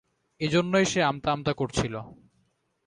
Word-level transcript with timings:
এজন্যই 0.41 0.85
সে 0.85 0.99
আমতা 1.03 1.29
আমতা 1.31 1.53
করছিল! 1.53 1.93